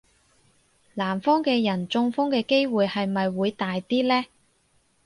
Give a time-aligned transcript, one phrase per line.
[0.95, 4.25] 南方嘅人中風嘅機會係咪會大啲呢?